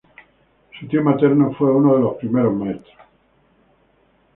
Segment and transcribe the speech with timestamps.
[0.79, 2.95] Su tío materno fue uno de los primeros maestros.